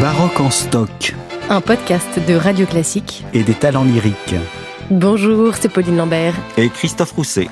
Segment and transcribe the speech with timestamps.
[0.00, 1.14] Baroque en stock
[1.48, 3.24] Un podcast de Radio Classique.
[3.32, 4.34] et des talents lyriques.
[4.90, 6.34] Bonjour, c'est Pauline Lambert.
[6.56, 7.48] Et Christophe Rousset.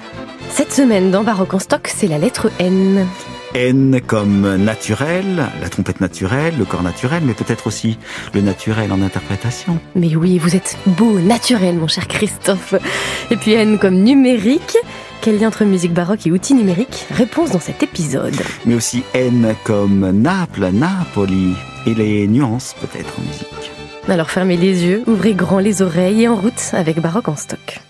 [0.51, 3.06] Cette semaine dans Baroque en stock, c'est la lettre N.
[3.54, 7.98] N comme naturel, la trompette naturelle, le corps naturel, mais peut-être aussi
[8.35, 9.79] le naturel en interprétation.
[9.94, 12.75] Mais oui, vous êtes beau, naturel, mon cher Christophe.
[13.31, 14.76] Et puis N comme numérique.
[15.21, 18.37] Quel lien entre musique baroque et outils numériques Réponse dans cet épisode.
[18.64, 21.54] Mais aussi N comme Naples, Napoli,
[21.86, 23.73] et les nuances peut-être en musique.
[24.09, 27.81] Alors fermez les yeux, ouvrez grand les oreilles et en route avec Baroque en stock.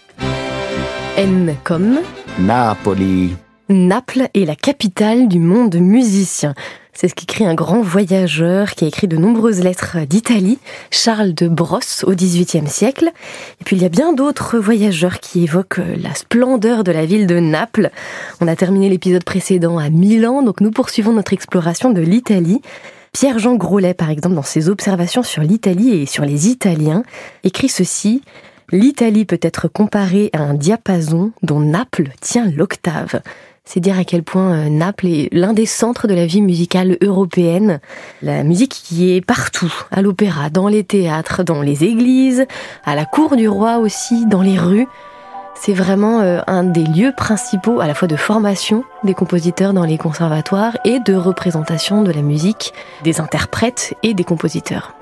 [1.18, 1.98] N comme
[2.38, 3.36] Napoli.
[3.68, 6.54] Naples est la capitale du monde musicien.
[6.98, 10.58] C'est ce qu'écrit un grand voyageur qui a écrit de nombreuses lettres d'Italie,
[10.90, 13.10] Charles de Brosse, au XVIIIe siècle.
[13.60, 17.26] Et puis il y a bien d'autres voyageurs qui évoquent la splendeur de la ville
[17.26, 17.90] de Naples.
[18.40, 22.62] On a terminé l'épisode précédent à Milan, donc nous poursuivons notre exploration de l'Italie.
[23.12, 27.02] Pierre-Jean Grolet, par exemple, dans ses observations sur l'Italie et sur les Italiens,
[27.44, 28.22] écrit ceci.
[28.72, 33.20] L'Italie peut être comparée à un diapason dont Naples tient l'octave.
[33.68, 36.96] C'est dire à quel point euh, Naples est l'un des centres de la vie musicale
[37.02, 37.80] européenne.
[38.22, 42.46] La musique qui est partout, à l'opéra, dans les théâtres, dans les églises,
[42.84, 44.86] à la cour du roi aussi, dans les rues.
[45.56, 49.84] C'est vraiment euh, un des lieux principaux à la fois de formation des compositeurs dans
[49.84, 54.94] les conservatoires et de représentation de la musique des interprètes et des compositeurs.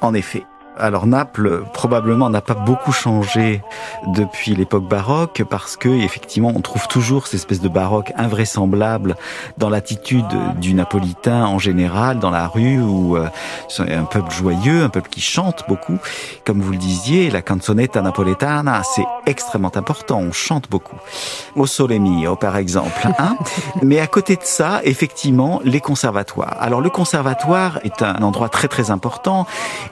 [0.00, 0.44] En effet.
[0.78, 3.60] Alors Naples probablement n'a pas beaucoup changé
[4.06, 9.16] depuis l'époque baroque parce que effectivement on trouve toujours cette espèce de baroque invraisemblable
[9.58, 10.26] dans l'attitude
[10.58, 13.28] du napolitain en général dans la rue où euh,
[13.68, 15.98] c'est un peuple joyeux, un peuple qui chante beaucoup.
[16.44, 20.96] Comme vous le disiez, la canzonetta napoletana c'est extrêmement important, on chante beaucoup.
[21.56, 23.08] Au Sole Mio par exemple.
[23.18, 23.36] Hein
[23.82, 26.56] Mais à côté de ça, effectivement, les conservatoires.
[26.60, 29.46] Alors le conservatoire est un endroit très très important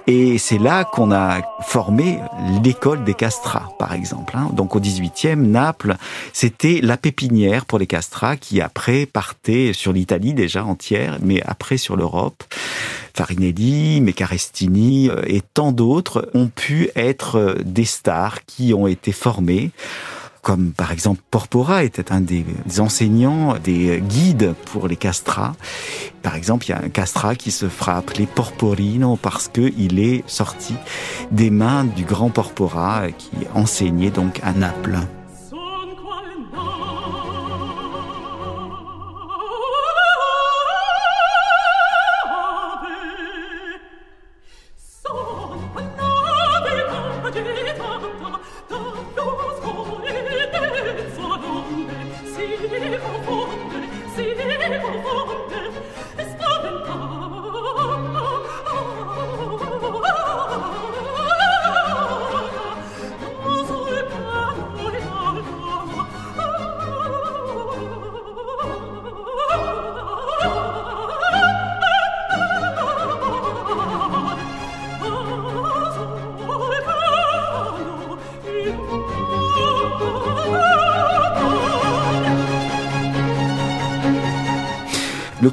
[0.06, 2.18] et c'est là qu'on a formé
[2.62, 4.36] l'école des castrats, par exemple.
[4.36, 4.50] hein.
[4.52, 5.96] Donc au 18e, Naples,
[6.32, 11.78] c'était la pépinière pour les castrats qui après partaient sur l'Italie déjà entière, mais après
[11.78, 12.44] sur l'Europe.
[13.14, 19.10] Farinelli, Mecarestini euh, et tant d'autres ont pu être euh, des stars qui ont été
[19.12, 19.70] formés
[20.42, 22.44] comme par exemple Porpora était un des
[22.78, 25.54] enseignants, des guides pour les castrats.
[26.22, 29.98] Par exemple, il y a un castrat qui se fera appeler Porporino parce que il
[29.98, 30.74] est sorti
[31.30, 34.98] des mains du grand Porpora qui enseignait donc à Naples.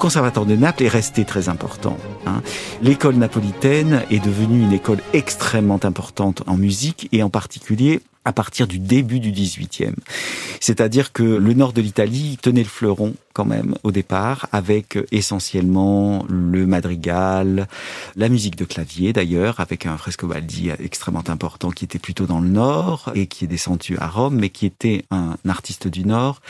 [0.05, 1.97] Conservatoire de Naples est resté très important.
[2.27, 2.43] hein.
[2.83, 8.67] L'école napolitaine est devenue une école extrêmement importante en musique et en particulier à partir
[8.67, 9.95] du début du 18e.
[10.65, 16.25] C'est-à-dire que le nord de l'Italie tenait le fleuron quand même au départ avec essentiellement
[16.27, 17.67] le madrigal,
[18.15, 22.47] la musique de clavier d'ailleurs avec un Frescobaldi extrêmement important qui était plutôt dans le
[22.47, 26.41] nord et qui est descendu à Rome mais qui était un artiste du nord,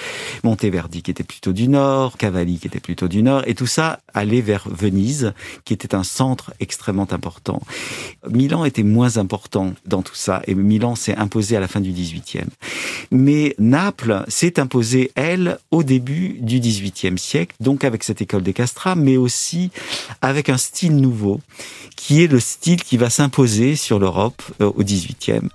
[0.43, 3.99] Monteverdi qui était plutôt du nord, Cavalli qui était plutôt du nord et tout ça
[4.13, 5.33] allait vers Venise
[5.65, 7.61] qui était un centre extrêmement important.
[8.29, 11.91] Milan était moins important dans tout ça et Milan s'est imposé à la fin du
[11.91, 12.45] 18e.
[13.11, 18.53] Mais Naples s'est imposée, elle, au début du 18e siècle, donc avec cette école des
[18.53, 19.71] castrats, mais aussi
[20.21, 21.39] avec un style nouveau,
[21.95, 25.49] qui est le style qui va s'imposer sur l'Europe euh, au 18e.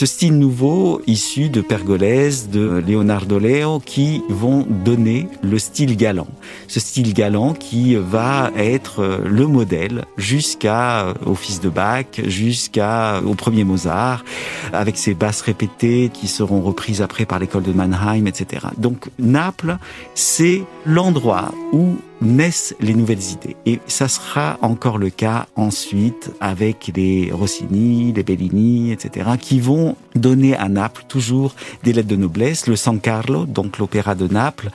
[0.00, 6.26] Ce style nouveau issu de Pergolèse, de Leonardo Leo, qui vont donner le style galant.
[6.68, 13.34] Ce style galant qui va être le modèle jusqu'à au fils de Bach, jusqu'à au
[13.34, 14.24] premier Mozart,
[14.72, 18.68] avec ses basses répétées qui seront reprises après par l'école de Mannheim, etc.
[18.78, 19.76] Donc Naples,
[20.14, 23.56] c'est l'endroit où naissent les nouvelles idées.
[23.66, 29.96] Et ça sera encore le cas ensuite avec les Rossini, les Bellini, etc., qui vont
[30.14, 32.66] donner à Naples toujours des lettres de noblesse.
[32.66, 34.70] Le San Carlo, donc l'opéra de Naples,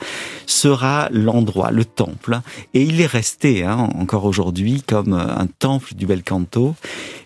[0.46, 2.40] sera l'endroit, le temple.
[2.74, 6.74] Et il est resté, hein, encore aujourd'hui, comme un temple du bel canto.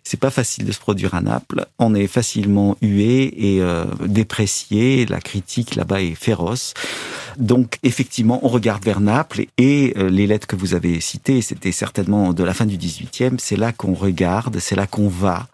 [0.04, 1.66] C'est pas facile de se produire à Naples.
[1.78, 5.06] On est facilement hué et euh, déprécié.
[5.06, 6.74] La critique là-bas est féroce.
[7.38, 11.72] Donc effectivement, on regarde vers Naples et euh, les lettres que vous avez citées, c'était
[11.72, 15.46] certainement de la fin du 18e, c'est là qu'on regarde, c'est là qu'on va.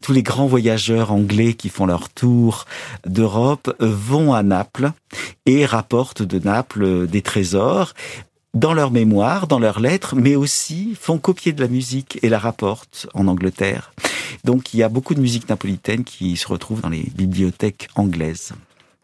[0.00, 2.66] Tous les grands voyageurs anglais qui font leur tour
[3.06, 4.90] d'Europe vont à Naples
[5.46, 7.94] et rapportent de Naples des trésors
[8.54, 12.38] dans leur mémoire, dans leurs lettres, mais aussi font copier de la musique et la
[12.38, 13.92] rapportent en Angleterre.
[14.44, 18.52] Donc il y a beaucoup de musique napolitaine qui se retrouve dans les bibliothèques anglaises.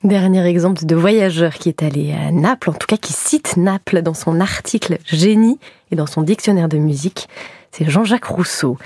[0.04, 4.02] Dernier exemple de voyageur qui est allé à Naples, en tout cas qui cite Naples
[4.02, 5.58] dans son article Génie
[5.90, 7.28] et dans son dictionnaire de musique,
[7.72, 8.78] c'est Jean-Jacques Rousseau.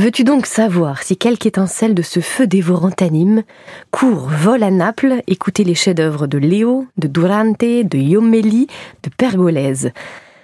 [0.00, 3.42] Veux-tu donc savoir si quelque étincelle de ce feu dévorant t'anime?
[3.90, 8.66] Cours, vole à Naples, écoutez les chefs-d'œuvre de Léo, de Durante, de Iomelli,
[9.02, 9.92] de Pergolèse.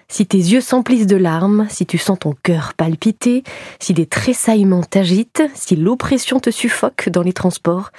[0.08, 3.44] Si tes yeux s'emplissent de larmes, si tu sens ton cœur palpiter,
[3.80, 7.92] si des tressaillements t'agitent, si l'oppression te suffoque dans les transports,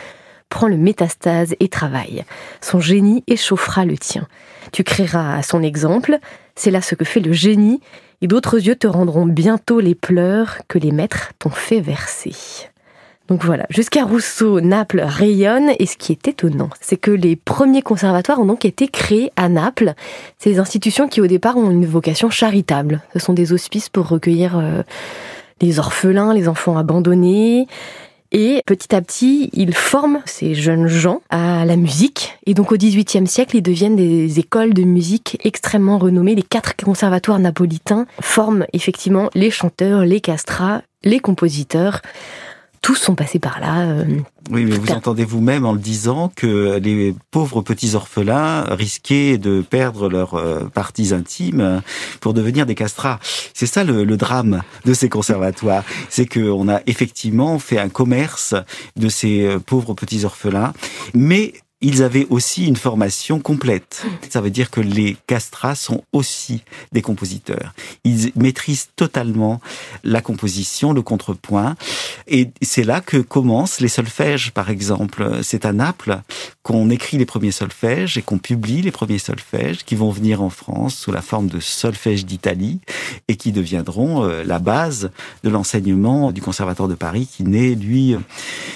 [0.50, 2.24] prends le métastase et travaille.
[2.62, 4.27] Son génie échauffera le tien.
[4.71, 6.19] Tu créeras à son exemple,
[6.56, 7.81] c'est là ce que fait le génie,
[8.22, 12.34] et d'autres yeux te rendront bientôt les pleurs que les maîtres t'ont fait verser.
[13.28, 17.81] Donc voilà, jusqu'à Rousseau, Naples rayonne, et ce qui est étonnant, c'est que les premiers
[17.81, 19.96] conservatoires ont donc été créés à Naples.
[20.38, 23.02] Ces institutions qui au départ ont une vocation charitable.
[23.14, 24.81] Ce sont des hospices pour recueillir euh,
[25.60, 27.68] les orphelins, les enfants abandonnés,
[28.31, 32.38] et petit à petit, ils forment ces jeunes gens à la musique.
[32.45, 36.35] Et donc au XVIIIe siècle, ils deviennent des écoles de musique extrêmement renommées.
[36.35, 42.01] Les quatre conservatoires napolitains forment effectivement les chanteurs, les castrats, les compositeurs
[42.81, 43.81] tous sont passés par là.
[43.81, 44.06] Euh,
[44.50, 49.62] oui, mais vous entendez vous-même en le disant que les pauvres petits orphelins risquaient de
[49.62, 51.81] perdre leurs euh, parties intimes
[52.21, 53.19] pour devenir des castrats.
[53.53, 58.56] C'est ça le, le, drame de ces conservatoires, c'est qu'on a effectivement fait un commerce
[58.95, 60.73] de ces euh, pauvres petits orphelins,
[61.13, 64.03] mais ils avaient aussi une formation complète.
[64.29, 67.74] Ça veut dire que les castrats sont aussi des compositeurs.
[68.03, 69.62] Ils maîtrisent totalement
[70.03, 71.75] la composition, le contrepoint.
[72.27, 75.39] Et c'est là que commencent les solfèges, par exemple.
[75.44, 76.21] C'est à Naples
[76.63, 80.50] qu'on écrit les premiers solfèges et qu'on publie les premiers solfèges qui vont venir en
[80.50, 82.80] France sous la forme de solfèges d'Italie
[83.27, 85.12] et qui deviendront euh, la base
[85.44, 88.15] de l'enseignement du Conservatoire de Paris qui naît, lui,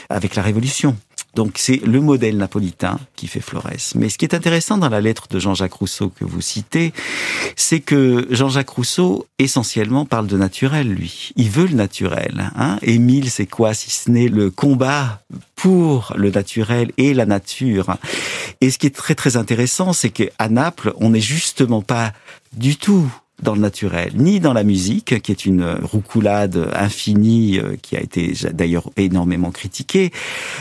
[0.09, 0.95] avec la Révolution.
[1.33, 3.69] Donc c'est le modèle napolitain qui fait Flores.
[3.95, 6.93] Mais ce qui est intéressant dans la lettre de Jean-Jacques Rousseau que vous citez,
[7.55, 11.31] c'est que Jean-Jacques Rousseau essentiellement parle de naturel, lui.
[11.37, 12.51] Il veut le naturel.
[12.55, 15.21] Hein Émile, c'est quoi si ce n'est le combat
[15.55, 17.95] pour le naturel et la nature?
[18.59, 22.13] Et ce qui est très très intéressant, c'est qu'à Naples, on n'est justement pas
[22.53, 23.09] du tout
[23.41, 28.01] dans le naturel, ni dans la musique, qui est une roucoulade infinie, euh, qui a
[28.01, 30.11] été d'ailleurs énormément critiquée,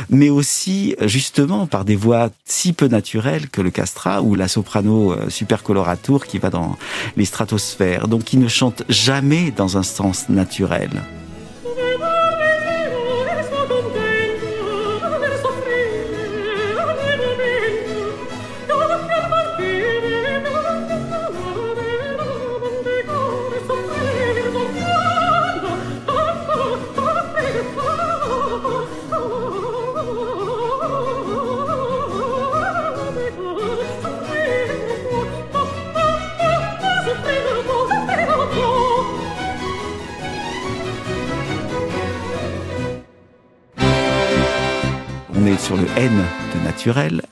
[0.08, 5.12] mais aussi justement par des voix si peu naturelles que le castrat ou la soprano
[5.12, 6.76] euh, super coloratour qui va dans
[7.16, 10.90] les stratosphères, donc qui ne chante jamais dans un sens naturel.
[46.80, 47.22] Naturel.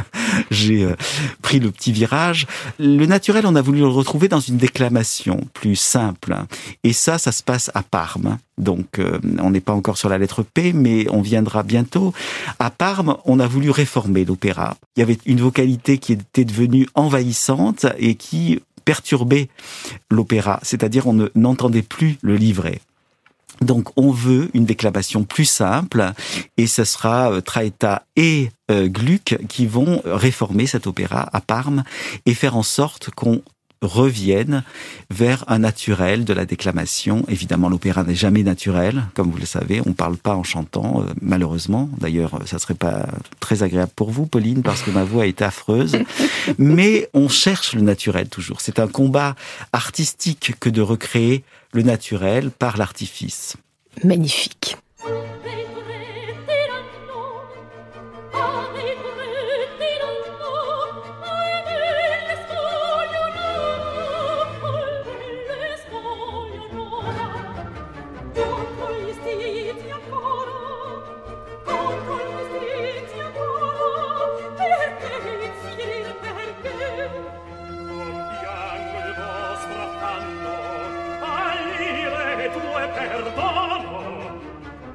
[0.50, 0.96] J'ai euh,
[1.42, 2.46] pris le petit virage.
[2.78, 6.34] Le naturel, on a voulu le retrouver dans une déclamation plus simple.
[6.84, 8.38] Et ça, ça se passe à Parme.
[8.56, 12.14] Donc, euh, on n'est pas encore sur la lettre P, mais on viendra bientôt.
[12.58, 14.76] À Parme, on a voulu réformer l'opéra.
[14.96, 19.48] Il y avait une vocalité qui était devenue envahissante et qui perturbait
[20.10, 20.60] l'opéra.
[20.62, 22.80] C'est-à-dire, on n'entendait plus le livret.
[23.60, 26.12] Donc on veut une déclamation plus simple
[26.56, 31.84] et ce sera euh, Traetta et euh, Gluck qui vont réformer cet opéra à Parme
[32.26, 33.42] et faire en sorte qu'on
[33.84, 34.64] revienne
[35.10, 37.24] vers un naturel de la déclamation.
[37.28, 39.80] Évidemment, l'opéra n'est jamais naturel, comme vous le savez.
[39.84, 41.88] On ne parle pas en chantant, euh, malheureusement.
[41.98, 43.06] D'ailleurs, ça serait pas
[43.40, 45.98] très agréable pour vous, Pauline, parce que ma voix est affreuse.
[46.58, 48.60] Mais on cherche le naturel toujours.
[48.60, 49.34] C'est un combat
[49.72, 53.56] artistique que de recréer le naturel par l'artifice.
[54.04, 54.76] Magnifique.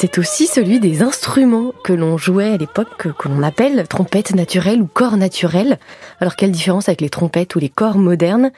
[0.00, 4.80] c'est aussi celui des instruments que l'on jouait à l'époque, que, l'on appelle trompette naturelle
[4.80, 5.80] ou corps naturel.
[6.20, 8.52] Alors quelle différence avec les trompettes ou les corps modernes?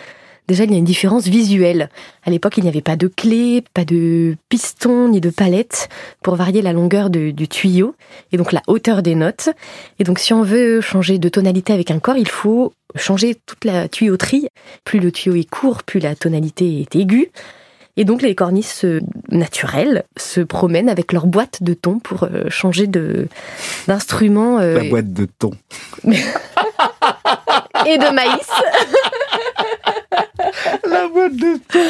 [0.48, 1.88] Déjà, il y a une différence visuelle.
[2.26, 5.88] À l'époque, il n'y avait pas de clé, pas de piston, ni de palette
[6.22, 7.94] pour varier la longueur du tuyau
[8.32, 9.48] et donc la hauteur des notes.
[9.98, 13.64] Et donc, si on veut changer de tonalité avec un corps, il faut changer toute
[13.64, 14.48] la tuyauterie.
[14.84, 17.30] Plus le tuyau est court, plus la tonalité est aiguë.
[18.00, 22.48] Et donc les cornices euh, naturelles se promènent avec leur boîte de thon pour euh,
[22.48, 23.28] changer de
[23.88, 24.58] d'instrument.
[24.58, 25.50] Euh, La boîte de thon.
[27.86, 28.50] Et de maïs.
[30.90, 31.80] La boîte de thon.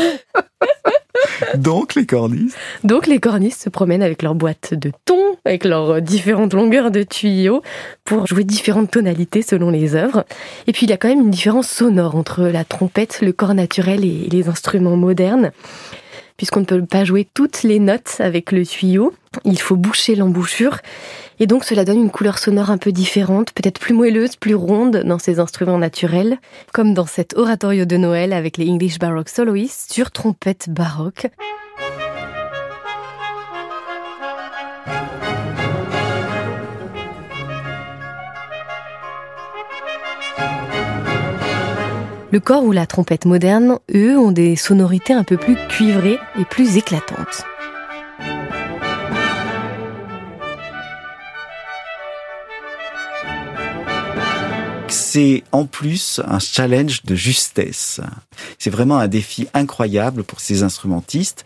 [1.55, 2.57] Donc les cornices.
[2.83, 7.05] Donc les cornices se promènent avec leur boîte de thon, avec leurs différentes longueurs de
[7.05, 7.63] tuyaux
[8.05, 10.25] pour jouer différentes tonalités selon les œuvres.
[10.67, 13.55] Et puis il y a quand même une différence sonore entre la trompette, le corps
[13.55, 15.53] naturel et les instruments modernes
[16.41, 19.13] puisqu'on ne peut pas jouer toutes les notes avec le tuyau.
[19.45, 20.79] Il faut boucher l'embouchure.
[21.39, 25.03] Et donc cela donne une couleur sonore un peu différente, peut-être plus moelleuse, plus ronde
[25.05, 26.39] dans ces instruments naturels,
[26.73, 31.27] comme dans cet oratorio de Noël avec les English Baroque Soloists sur trompette baroque.
[42.33, 46.45] Le corps ou la trompette moderne, eux, ont des sonorités un peu plus cuivrées et
[46.45, 47.45] plus éclatantes.
[55.11, 58.01] c'est en plus un challenge de justesse.
[58.59, 61.45] C'est vraiment un défi incroyable pour ces instrumentistes.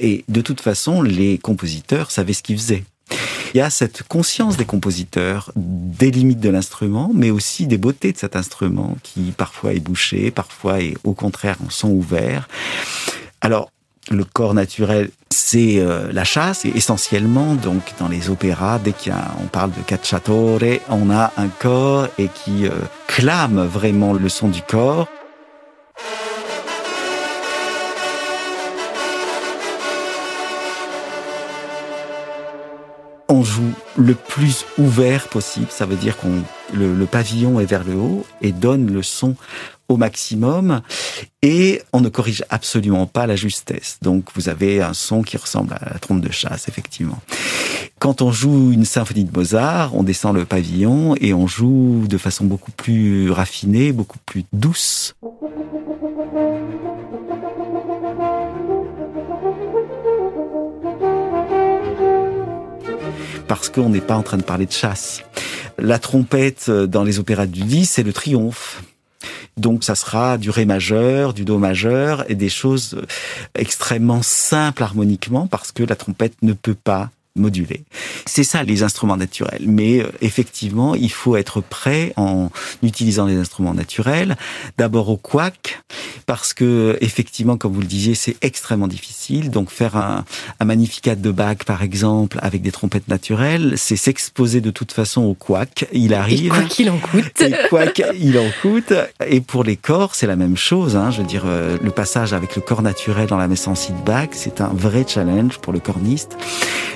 [0.00, 2.82] Et de toute façon, les compositeurs savaient ce qu'ils faisaient.
[3.54, 8.12] Il y a cette conscience des compositeurs des limites de l'instrument, mais aussi des beautés
[8.12, 12.48] de cet instrument qui parfois est bouché, parfois est au contraire en son ouvert.
[13.40, 13.70] Alors,
[14.10, 19.46] le corps naturel, c'est euh, la chasse, et essentiellement, donc, dans les opéras, dès qu'on
[19.50, 22.70] parle de cacciatore, on a un corps et qui euh,
[23.06, 25.08] clame vraiment le son du corps.
[33.28, 35.66] On joue le plus ouvert possible.
[35.70, 36.42] Ça veut dire qu'on
[36.74, 39.34] le, pavillon est vers le haut et donne le son
[39.88, 40.80] au maximum
[41.42, 43.98] et on ne corrige absolument pas la justesse.
[44.02, 47.20] Donc vous avez un son qui ressemble à la trompe de chasse, effectivement.
[47.98, 52.18] Quand on joue une symphonie de Mozart, on descend le pavillon et on joue de
[52.18, 55.14] façon beaucoup plus raffinée, beaucoup plus douce.
[63.48, 65.22] Parce qu'on n'est pas en train de parler de chasse.
[65.78, 68.82] La trompette euh, dans les opéras du 10, c'est le triomphe.
[69.56, 73.06] Donc ça sera du ré majeur, du do majeur et des choses euh,
[73.54, 77.10] extrêmement simples harmoniquement parce que la trompette ne peut pas
[78.24, 79.64] C'est ça les instruments naturels.
[79.66, 82.50] Mais euh, effectivement, il faut être prêt en
[82.82, 84.36] utilisant les instruments naturels.
[84.78, 85.80] D'abord au quack,
[86.26, 89.50] parce que effectivement, comme vous le disiez, c'est extrêmement difficile.
[89.50, 90.24] Donc faire un,
[90.60, 95.22] un magnificat de Bach, par exemple, avec des trompettes naturelles, c'est s'exposer de toute façon
[95.22, 95.86] au quack.
[95.92, 96.46] Il arrive.
[96.46, 97.40] Et quoi qu'il en coûte.
[97.40, 98.92] Et quoi qu'il en coûte.
[99.26, 100.96] Et pour les corps, c'est la même chose.
[100.96, 101.10] Hein.
[101.10, 104.04] Je veux dire, euh, le passage avec le corps naturel dans la messe en de
[104.04, 106.36] Bach, c'est un vrai challenge pour le corniste.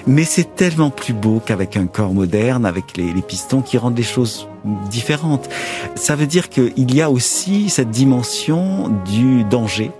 [0.06, 4.04] Mais c'est tellement plus beau qu'avec un corps moderne, avec les, pistons qui rendent les
[4.04, 4.46] choses
[4.88, 5.48] différentes.
[5.96, 9.90] Ça veut dire qu'il y a aussi cette dimension du danger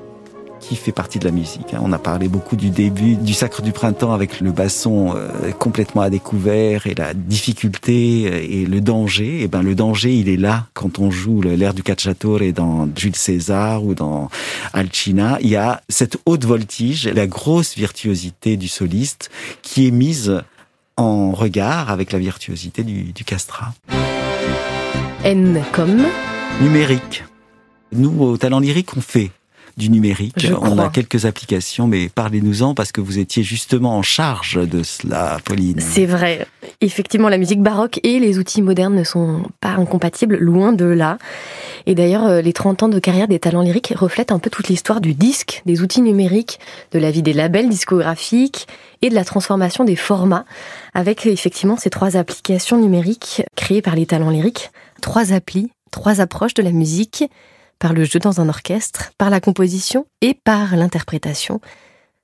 [0.70, 1.74] qui fait partie de la musique.
[1.74, 1.80] hein.
[1.82, 6.02] On a parlé beaucoup du début du Sacre du Printemps avec le basson euh, complètement
[6.02, 9.42] à découvert et la difficulté euh, et le danger.
[9.42, 13.16] Et ben le danger, il est là quand on joue l'air du Cacciatore dans Jules
[13.16, 14.28] César ou dans
[14.72, 15.38] Alcina.
[15.40, 19.28] Il y a cette haute voltige, la grosse virtuosité du soliste
[19.62, 20.40] qui est mise
[20.96, 23.74] en regard avec la virtuosité du, du castrat.
[25.24, 26.04] N comme
[26.62, 27.24] Numérique.
[27.90, 29.32] Nous, au talent lyrique, on fait
[29.76, 30.34] du numérique.
[30.36, 34.82] Je on a quelques applications, mais parlez-nous-en parce que vous étiez justement en charge de
[34.82, 35.80] cela, Pauline.
[35.80, 36.46] C'est vrai.
[36.80, 41.18] Effectivement, la musique baroque et les outils modernes ne sont pas incompatibles, loin de là.
[41.86, 44.68] Et d'ailleurs, euh, les 30 ans de carrière des talents lyriques reflètent un peu toute
[44.68, 46.60] l'histoire du disque, des outils numériques,
[46.92, 48.66] de la vie des labels discographiques
[49.02, 50.44] et de la transformation des formats,
[50.94, 54.70] avec effectivement ces trois applications numériques créées par les talents lyriques.
[55.00, 57.24] Trois applis, trois approches de la musique,
[57.80, 61.60] par le jeu dans un orchestre, par la composition et par l'interprétation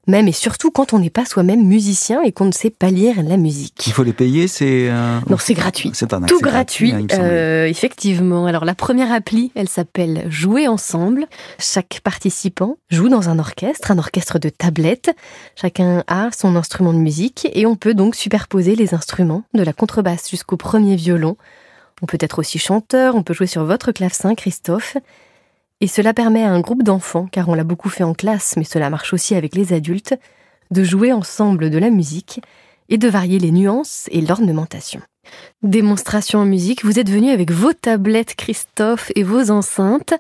[0.07, 3.23] même et surtout quand on n'est pas soi-même musicien et qu'on ne sait pas lire
[3.23, 3.87] la musique.
[3.87, 5.91] Il faut les payer, c'est euh, Non, c'est gratuit.
[5.95, 8.47] c'est un Tout gratuit, hein, euh, effectivement.
[8.47, 11.27] Alors la première appli, elle s'appelle Jouer ensemble.
[11.59, 15.15] Chaque participant joue dans un orchestre, un orchestre de tablettes.
[15.57, 19.73] Chacun a son instrument de musique et on peut donc superposer les instruments, de la
[19.73, 21.37] contrebasse jusqu'au premier violon.
[22.03, 24.99] On peut être aussi chanteur, on peut jouer sur votre clavecin, Christophe.
[25.81, 28.65] Et cela permet à un groupe d'enfants, car on l'a beaucoup fait en classe, mais
[28.65, 30.15] cela marche aussi avec les adultes,
[30.71, 32.41] de jouer ensemble de la musique
[32.89, 35.01] et de varier les nuances et l'ornementation.
[35.63, 40.15] Démonstration en musique, vous êtes venu avec vos tablettes Christophe et vos enceintes.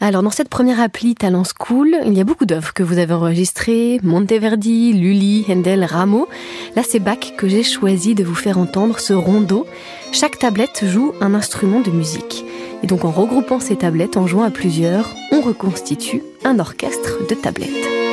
[0.00, 3.14] Alors dans cette première appli Talent School, il y a beaucoup d'œuvres que vous avez
[3.14, 6.28] enregistrées, Monteverdi, Lully, Handel, Rameau.
[6.76, 9.66] Là c'est Bach que j'ai choisi de vous faire entendre ce rondo.
[10.12, 12.44] Chaque tablette joue un instrument de musique.
[12.84, 17.34] Et donc en regroupant ces tablettes, en jouant à plusieurs, on reconstitue un orchestre de
[17.34, 18.03] tablettes.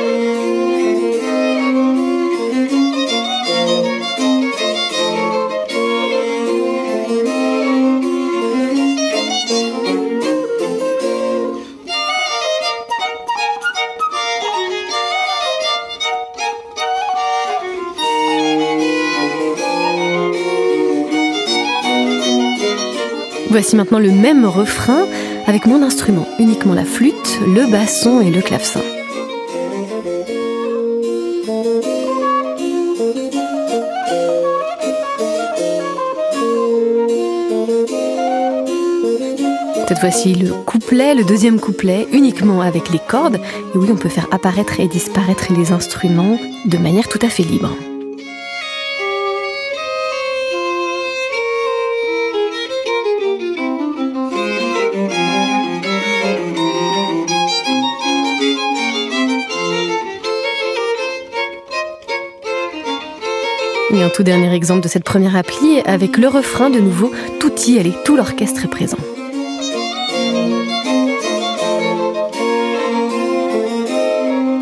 [23.52, 25.04] Voici maintenant le même refrain
[25.46, 28.80] avec mon instrument, uniquement la flûte, le basson et le clavecin.
[39.86, 43.36] Cette fois-ci, le couplet, le deuxième couplet, uniquement avec les cordes.
[43.36, 47.42] Et oui, on peut faire apparaître et disparaître les instruments de manière tout à fait
[47.42, 47.76] libre.
[64.12, 67.94] Tout dernier exemple de cette première appli, avec le refrain de nouveau, tout y allez,
[68.04, 68.98] tout l'orchestre est présent.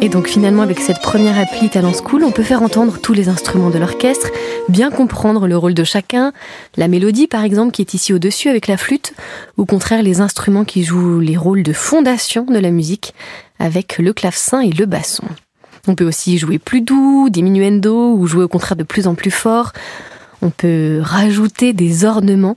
[0.02, 3.28] Et donc finalement avec cette première appli Talent School, on peut faire entendre tous les
[3.28, 4.28] instruments de l'orchestre,
[4.68, 6.32] bien comprendre le rôle de chacun,
[6.76, 9.12] la mélodie par exemple qui est ici au-dessus avec la flûte,
[9.58, 13.14] ou au contraire les instruments qui jouent les rôles de fondation de la musique
[13.58, 15.24] avec le clavecin et le basson.
[15.86, 19.30] On peut aussi jouer plus doux, diminuendo, ou jouer au contraire de plus en plus
[19.30, 19.72] fort.
[20.42, 22.56] On peut rajouter des ornements.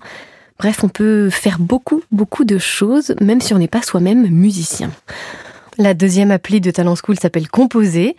[0.59, 4.91] Bref, on peut faire beaucoup, beaucoup de choses, même si on n'est pas soi-même musicien.
[5.77, 8.15] La deuxième appli de Talent School s'appelle Composer.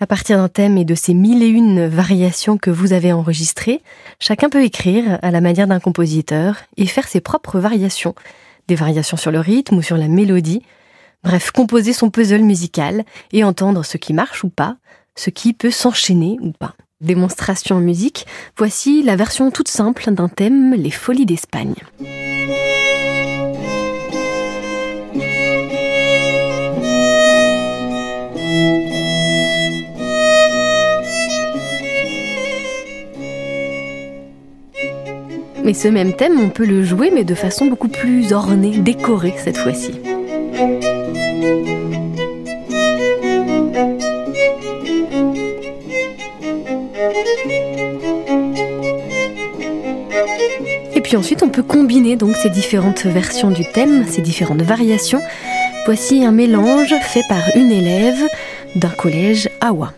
[0.00, 3.82] À partir d'un thème et de ces mille et une variations que vous avez enregistrées,
[4.18, 8.14] chacun peut écrire à la manière d'un compositeur et faire ses propres variations.
[8.68, 10.62] Des variations sur le rythme ou sur la mélodie.
[11.26, 14.76] Bref, composer son puzzle musical et entendre ce qui marche ou pas,
[15.16, 16.76] ce qui peut s'enchaîner ou pas.
[17.00, 21.74] Démonstration en musique, voici la version toute simple d'un thème, les folies d'Espagne.
[35.64, 39.34] Mais ce même thème, on peut le jouer, mais de façon beaucoup plus ornée, décorée
[39.36, 40.05] cette fois-ci.
[50.94, 55.20] Et puis ensuite, on peut combiner donc ces différentes versions du thème, ces différentes variations.
[55.84, 58.26] Voici un mélange fait par une élève
[58.74, 59.92] d'un collège Awa.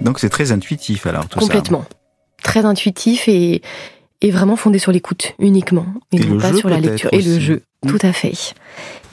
[0.00, 1.84] Donc c'est très intuitif alors tout Complètement.
[2.42, 3.62] Très intuitif et,
[4.20, 7.10] et vraiment fondé sur l'écoute uniquement, et, Et non pas jeu sur la lecture.
[7.12, 7.90] Et le jeu, Mm.
[7.90, 8.34] tout à fait.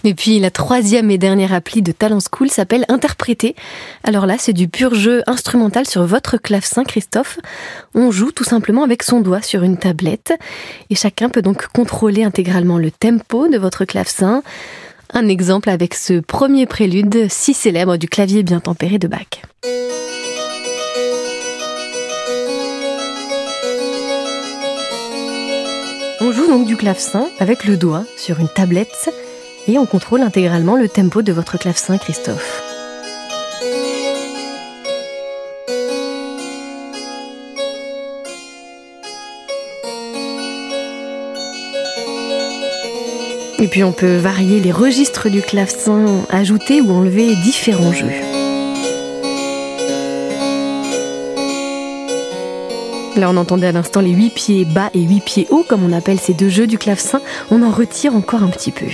[0.03, 3.55] Et puis la troisième et dernière appli de Talent School s'appelle Interpréter.
[4.03, 7.39] Alors là, c'est du pur jeu instrumental sur votre clavecin, Christophe.
[7.95, 10.33] On joue tout simplement avec son doigt sur une tablette
[10.89, 14.43] et chacun peut donc contrôler intégralement le tempo de votre clavecin.
[15.13, 19.41] Un exemple avec ce premier prélude si célèbre du clavier bien tempéré de Bach.
[26.27, 29.09] On joue donc du clavecin avec le doigt sur une tablette
[29.65, 32.61] et on contrôle intégralement le tempo de votre clavecin, Christophe.
[43.59, 48.36] Et puis on peut varier les registres du clavecin, ajouter ou enlever différents jeux.
[53.17, 55.91] Là, on entendait à l'instant les huit pieds bas et huit pieds hauts, comme on
[55.91, 57.19] appelle ces deux jeux du clavecin.
[57.49, 58.85] On en retire encore un petit peu.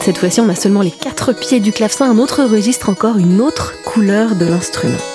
[0.00, 3.42] Cette fois-ci, on a seulement les quatre pieds du clavecin, un autre registre encore, une
[3.42, 5.13] autre couleur de l'instrument.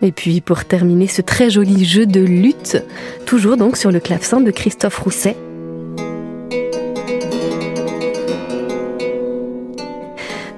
[0.00, 2.82] Et puis pour terminer ce très joli jeu de lutte,
[3.26, 5.36] toujours donc sur le clavecin de Christophe Rousset.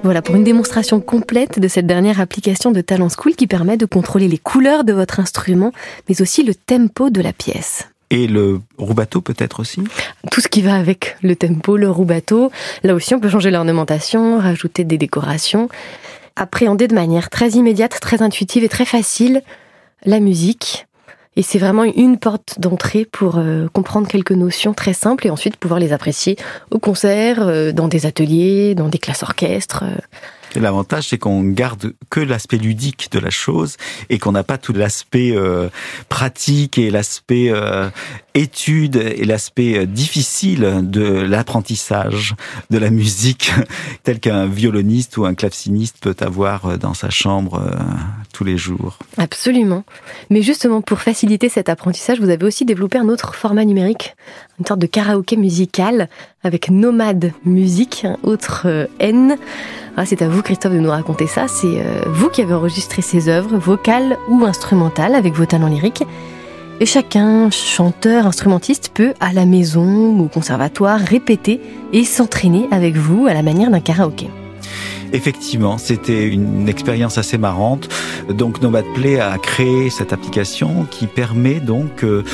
[0.03, 3.85] Voilà pour une démonstration complète de cette dernière application de Talent School qui permet de
[3.85, 5.73] contrôler les couleurs de votre instrument,
[6.09, 7.89] mais aussi le tempo de la pièce.
[8.11, 9.83] Et le roubateau peut-être aussi?
[10.31, 12.51] Tout ce qui va avec le tempo, le roubateau.
[12.83, 15.69] Là aussi, on peut changer l'ornementation, rajouter des décorations
[16.41, 19.43] appréhender de manière très immédiate, très intuitive et très facile
[20.05, 20.87] la musique.
[21.37, 25.57] Et c'est vraiment une porte d'entrée pour euh, comprendre quelques notions très simples et ensuite
[25.57, 26.37] pouvoir les apprécier
[26.71, 29.85] au concert, euh, dans des ateliers, dans des classes orchestres.
[29.85, 30.61] euh.
[30.61, 33.77] L'avantage, c'est qu'on garde que l'aspect ludique de la chose
[34.09, 35.33] et qu'on n'a pas tout l'aspect
[36.09, 37.53] pratique et l'aspect
[38.35, 42.35] étude et l'aspect euh, difficile de l'apprentissage
[42.71, 43.53] de la musique
[44.03, 47.77] tel qu'un violoniste ou un claveciniste peut avoir euh, dans sa chambre euh,
[48.33, 48.99] tous les jours.
[49.17, 49.85] Absolument.
[50.31, 54.15] Mais justement, pour faciliter cet apprentissage, vous avez aussi développé un autre format numérique,
[54.59, 56.09] une sorte de karaoké musical
[56.43, 59.37] avec Nomade Musique, autre N.
[59.97, 61.49] Ah, c'est à vous, Christophe, de nous raconter ça.
[61.49, 66.05] C'est vous qui avez enregistré ces œuvres, vocales ou instrumentales, avec vos talents lyriques.
[66.83, 71.61] Et chacun, chanteur, instrumentiste, peut, à la maison ou au conservatoire, répéter
[71.93, 74.31] et s'entraîner avec vous à la manière d'un karaoké.
[75.13, 77.91] Effectivement, c'était une expérience assez marrante.
[78.31, 82.25] Donc Nomad Play a créé cette application qui permet donc euh,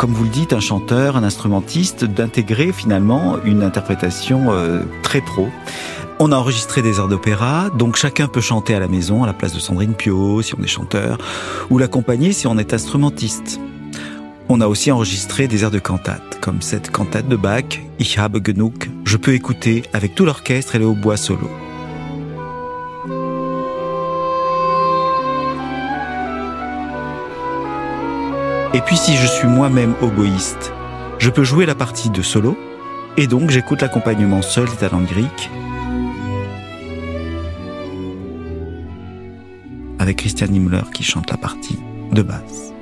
[0.00, 5.50] comme vous le dites, un chanteur, un instrumentiste, d'intégrer finalement une interprétation euh, très pro.
[6.22, 9.32] On a enregistré des airs d'opéra, donc chacun peut chanter à la maison à la
[9.32, 11.16] place de Sandrine Pio si on est chanteur,
[11.70, 13.58] ou l'accompagner si on est instrumentiste.
[14.50, 18.38] On a aussi enregistré des airs de cantate, comme cette cantate de Bach, Ich habe
[18.44, 21.48] genug, je peux écouter avec tout l'orchestre et le hautbois solo.
[28.74, 30.74] Et puis si je suis moi-même oboïste,
[31.18, 32.58] je peux jouer la partie de solo,
[33.16, 35.48] et donc j'écoute l'accompagnement seul des talents lyriques
[40.00, 41.78] avec Christian Himmler qui chante la partie
[42.10, 42.72] de basse.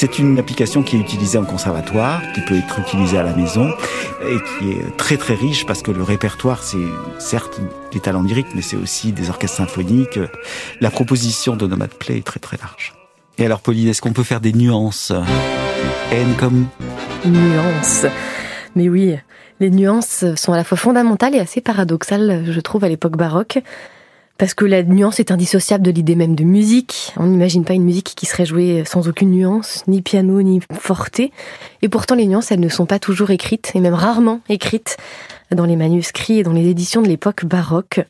[0.00, 3.68] C'est une application qui est utilisée en conservatoire, qui peut être utilisée à la maison
[4.22, 6.86] et qui est très très riche parce que le répertoire c'est
[7.18, 10.20] certes des talents lyriques mais c'est aussi des orchestres symphoniques.
[10.80, 12.94] La proposition de Nomad Play est très très large.
[13.38, 15.12] Et alors Pauline, est-ce qu'on peut faire des nuances?
[16.12, 16.68] N comme?
[17.24, 18.06] Nuances.
[18.76, 19.16] Mais oui,
[19.58, 23.58] les nuances sont à la fois fondamentales et assez paradoxales, je trouve, à l'époque baroque.
[24.38, 27.12] Parce que la nuance est indissociable de l'idée même de musique.
[27.16, 31.20] On n'imagine pas une musique qui serait jouée sans aucune nuance, ni piano, ni forte.
[31.82, 34.96] Et pourtant, les nuances, elles ne sont pas toujours écrites, et même rarement écrites,
[35.50, 38.00] dans les manuscrits et dans les éditions de l'époque baroque.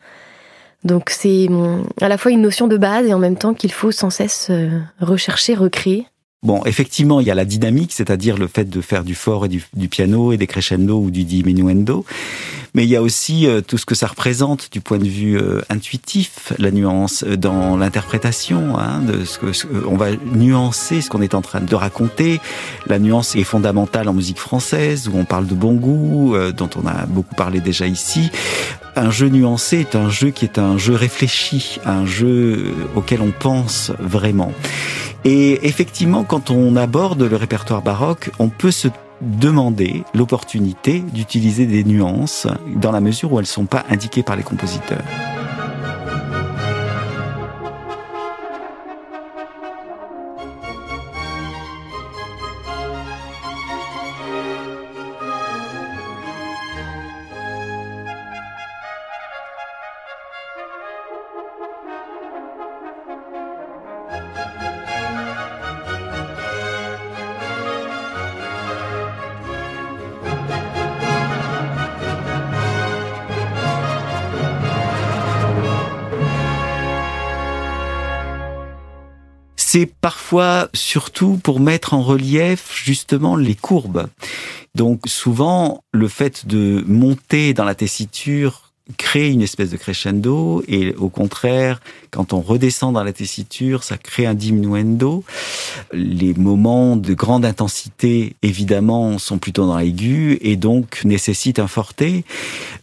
[0.85, 3.73] Donc c'est hum, à la fois une notion de base et en même temps qu'il
[3.73, 6.07] faut sans cesse euh, rechercher, recréer.
[6.45, 9.49] Bon, effectivement, il y a la dynamique, c'est-à-dire le fait de faire du fort et
[9.49, 12.05] du, piano et des crescendo ou du diminuendo.
[12.75, 15.37] Mais il y a aussi euh, tout ce que ça représente du point de vue
[15.37, 18.79] euh, intuitif, la nuance euh, dans l'interprétation.
[18.79, 19.47] Hein, de ce que,
[19.89, 22.41] on va nuancer ce qu'on est en train de raconter.
[22.87, 26.87] La nuance est fondamentale en musique française, où on parle de bon goût, dont on
[26.87, 28.31] a beaucoup parlé déjà ici.
[28.99, 33.31] Un jeu nuancé est un jeu qui est un jeu réfléchi, un jeu auquel on
[33.31, 34.53] pense vraiment.
[35.25, 38.89] Et effectivement, quand on aborde le répertoire baroque, on peut se
[39.21, 44.35] demander l'opportunité d'utiliser des nuances dans la mesure où elles ne sont pas indiquées par
[44.35, 45.05] les compositeurs.
[79.71, 84.07] C'est parfois surtout pour mettre en relief justement les courbes.
[84.75, 90.95] Donc souvent, le fait de monter dans la tessiture crée une espèce de crescendo et
[90.95, 95.23] au contraire, quand on redescend dans la tessiture, ça crée un diminuendo.
[95.93, 102.25] Les moments de grande intensité, évidemment, sont plutôt dans l'aigu et donc nécessitent un forté.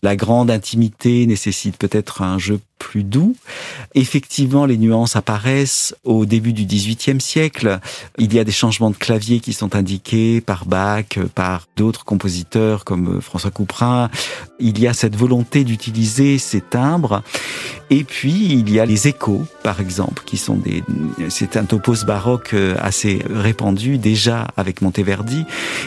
[0.04, 3.36] La grande intimité nécessite peut-être un jeu plus doux.
[3.94, 7.80] Effectivement, les nuances apparaissent au début du XVIIIe siècle.
[8.18, 12.86] Il y a des changements de clavier qui sont indiqués par Bach, par d'autres compositeurs
[12.86, 14.10] comme François Couperin.
[14.60, 17.24] Il y a cette volonté d'utiliser ces timbres.
[17.90, 20.84] Et puis, il y a les échos, par exemple, qui sont des,
[21.30, 25.46] c'est un topos baroque assez répandu déjà avec Monteverdi.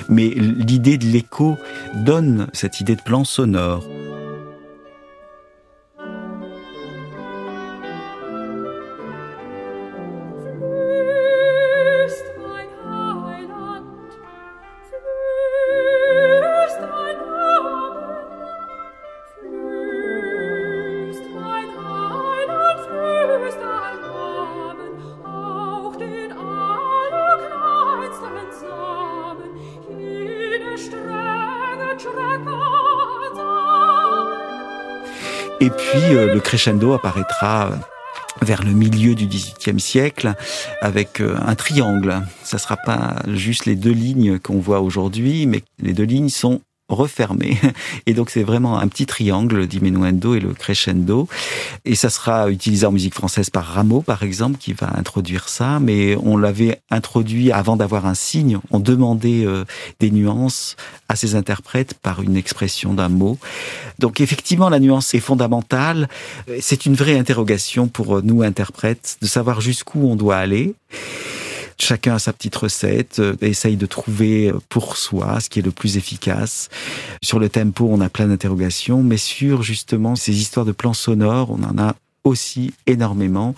[0.08, 1.56] Mais l'idée de l'écho
[1.94, 3.84] donne cette idée de plan sonore.
[35.60, 37.72] Et puis euh, le crescendo apparaîtra
[38.42, 40.34] vers le milieu du XVIIIe siècle
[40.80, 42.22] avec euh, un triangle.
[42.44, 46.60] Ça sera pas juste les deux lignes qu'on voit aujourd'hui, mais les deux lignes sont
[46.88, 47.58] refermées.
[48.06, 49.64] Et donc c'est vraiment un petit triangle, le
[50.34, 51.28] et le crescendo.
[51.84, 55.78] Et ça sera utilisé en musique française par Rameau, par exemple, qui va introduire ça.
[55.80, 58.58] Mais on l'avait introduit avant d'avoir un signe.
[58.70, 59.64] On demandait euh,
[60.00, 60.76] des nuances
[61.08, 63.38] à ses interprètes par une expression d'un mot.
[63.98, 66.08] Donc effectivement, la nuance est fondamentale.
[66.60, 70.74] C'est une vraie interrogation pour nous interprètes de savoir jusqu'où on doit aller.
[71.80, 75.70] Chacun a sa petite recette, euh, essaye de trouver pour soi ce qui est le
[75.70, 76.68] plus efficace.
[77.22, 81.50] Sur le tempo, on a plein d'interrogations, mais sur justement ces histoires de plans sonores,
[81.50, 83.54] on en a aussi énormément.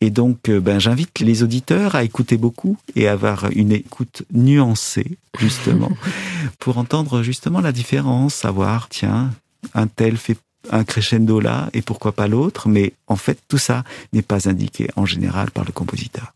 [0.00, 4.22] Et donc, euh, ben, j'invite les auditeurs à écouter beaucoup et à avoir une écoute
[4.32, 5.90] nuancée, justement,
[6.58, 9.30] pour entendre justement la différence, savoir, tiens,
[9.74, 10.36] un tel fait
[10.70, 14.88] un crescendo là et pourquoi pas l'autre, mais en fait, tout ça n'est pas indiqué
[14.96, 16.34] en général par le compositeur.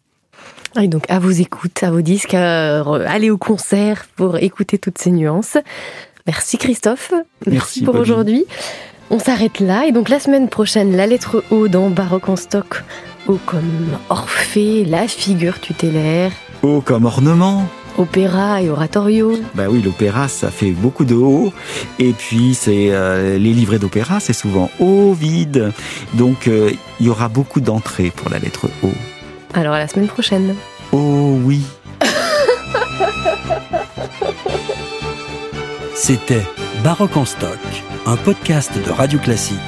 [0.80, 4.98] Et donc, à vos écoutes, à vos disques, à aller au concert pour écouter toutes
[4.98, 5.56] ces nuances.
[6.26, 7.12] Merci Christophe.
[7.12, 8.44] Merci, Merci, pour aujourd'hui.
[9.11, 9.87] On s'arrête là.
[9.87, 12.82] Et donc, la semaine prochaine, la lettre O dans Baroque en stock.
[13.28, 16.32] O comme Orphée, la figure tutélaire,
[16.62, 17.66] Oh, comme ornement
[17.98, 19.38] opéra et oratorio.
[19.54, 21.52] Ben oui, l'opéra, ça fait beaucoup de haut.
[21.98, 25.72] Et puis, c'est euh, les livrets d'opéra, c'est souvent haut, vide.
[26.14, 28.88] Donc, euh, il y aura beaucoup d'entrées pour la lettre O.
[29.55, 30.55] Alors, à la semaine prochaine.
[30.93, 31.62] Oh oui.
[35.95, 36.45] C'était
[36.83, 37.59] Baroque en stock,
[38.07, 39.59] un podcast de Radio Classique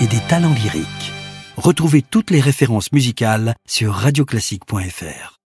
[0.00, 1.12] et des talents lyriques.
[1.56, 5.33] Retrouvez toutes les références musicales sur radioclassique.fr.